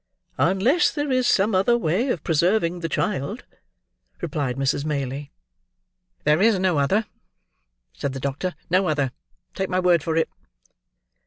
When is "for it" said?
10.01-10.27